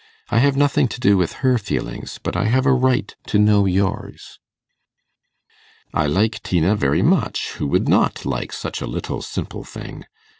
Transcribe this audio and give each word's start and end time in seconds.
I 0.31 0.39
have 0.39 0.57
nothing 0.57 0.87
to 0.87 0.99
do 0.99 1.15
with 1.15 1.31
her 1.45 1.59
feelings, 1.59 2.19
but 2.23 2.35
I 2.35 2.45
have 2.45 2.65
a 2.65 2.73
right 2.73 3.15
to 3.27 3.37
know 3.37 3.67
yours.' 3.67 4.39
'I 5.93 6.07
like 6.07 6.41
Tina 6.41 6.75
very 6.75 7.03
much; 7.03 7.51
who 7.57 7.67
would 7.67 7.87
not 7.87 8.25
like 8.25 8.51
such 8.51 8.81
a 8.81 8.87
little 8.87 9.21
simple 9.21 9.63
thing? 9.63 10.05